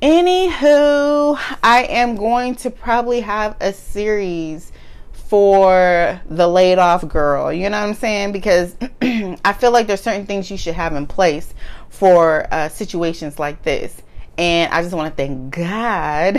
anywho, 0.00 1.38
I 1.62 1.84
am 1.84 2.16
going 2.16 2.54
to 2.56 2.70
probably 2.70 3.20
have 3.20 3.56
a 3.60 3.72
series 3.72 4.72
for 5.12 6.20
the 6.28 6.46
laid 6.46 6.78
off 6.78 7.06
girl. 7.08 7.52
You 7.52 7.70
know 7.70 7.80
what 7.80 7.88
I'm 7.88 7.94
saying? 7.94 8.32
Because 8.32 8.76
I 9.02 9.52
feel 9.52 9.70
like 9.70 9.86
there's 9.86 10.02
certain 10.02 10.26
things 10.26 10.50
you 10.50 10.56
should 10.56 10.74
have 10.74 10.94
in 10.94 11.06
place 11.06 11.52
for 11.88 12.46
uh, 12.52 12.68
situations 12.68 13.38
like 13.38 13.62
this. 13.62 14.00
And 14.36 14.72
I 14.72 14.82
just 14.82 14.94
want 14.94 15.10
to 15.10 15.16
thank 15.16 15.54
God 15.54 16.38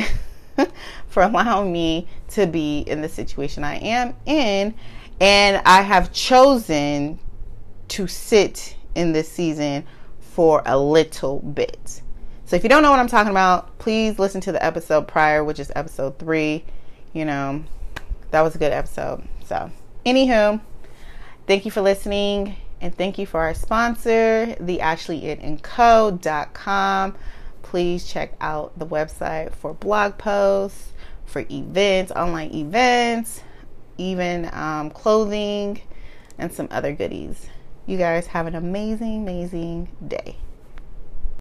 for 1.07 1.23
allowing 1.23 1.71
me 1.71 2.07
to 2.29 2.45
be 2.45 2.79
in 2.79 3.01
the 3.01 3.09
situation 3.09 3.63
I 3.63 3.77
am 3.77 4.15
in 4.25 4.75
and 5.19 5.61
I 5.65 5.81
have 5.81 6.11
chosen 6.11 7.19
to 7.89 8.07
sit 8.07 8.75
in 8.95 9.13
this 9.13 9.31
season 9.31 9.85
for 10.19 10.63
a 10.65 10.75
little 10.77 11.39
bit. 11.39 12.01
So 12.45 12.55
if 12.55 12.63
you 12.63 12.69
don't 12.69 12.81
know 12.83 12.91
what 12.91 12.99
I'm 12.99 13.07
talking 13.07 13.31
about, 13.31 13.79
please 13.79 14.19
listen 14.19 14.39
to 14.41 14.51
the 14.51 14.63
episode 14.63 15.07
prior, 15.07 15.43
which 15.43 15.59
is 15.59 15.71
episode 15.75 16.19
three. 16.19 16.63
You 17.13 17.25
know, 17.25 17.63
that 18.31 18.41
was 18.41 18.55
a 18.55 18.57
good 18.57 18.73
episode. 18.73 19.23
So, 19.45 19.71
anywho, 20.05 20.59
thank 21.47 21.65
you 21.65 21.71
for 21.71 21.81
listening 21.81 22.57
and 22.81 22.93
thank 22.95 23.17
you 23.17 23.25
for 23.25 23.39
our 23.39 23.53
sponsor, 23.53 24.53
the 24.59 24.79
AshleyItandCo.com. 24.79 27.15
Please 27.63 28.05
check 28.05 28.35
out 28.41 28.77
the 28.77 28.85
website 28.85 29.53
for 29.53 29.73
blog 29.73 30.17
posts, 30.17 30.91
for 31.25 31.45
events, 31.49 32.11
online 32.11 32.53
events, 32.53 33.41
even 33.97 34.49
um, 34.53 34.89
clothing 34.89 35.81
and 36.37 36.51
some 36.51 36.67
other 36.71 36.93
goodies. 36.93 37.47
You 37.85 37.97
guys 37.97 38.27
have 38.27 38.47
an 38.47 38.55
amazing, 38.55 39.23
amazing 39.23 39.89
day. 40.07 40.37